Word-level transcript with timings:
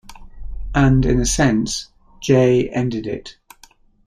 And 0.73 1.05
in 1.05 1.19
a 1.19 1.27
sense, 1.27 1.91
"J" 2.21 2.69
ended 2.69 3.05
it. 3.05 3.37